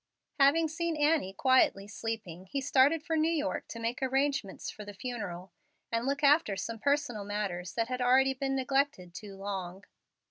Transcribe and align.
Having 0.39 0.69
seen 0.69 0.97
Annie 0.97 1.31
quietly 1.33 1.87
sleeping, 1.87 2.47
he 2.47 2.59
started 2.59 3.03
for 3.03 3.15
New 3.15 3.29
York 3.29 3.67
to 3.67 3.77
make 3.79 4.01
arrangements 4.01 4.71
for 4.71 4.83
the 4.83 4.95
funeral, 4.95 5.51
and 5.91 6.07
look 6.07 6.23
after 6.23 6.55
some 6.55 6.79
personal 6.79 7.23
matters 7.23 7.73
that 7.75 7.87
had 7.87 8.01
already 8.01 8.33
been 8.33 8.55
neglected 8.55 9.13
too 9.13 9.35
long. 9.35 9.83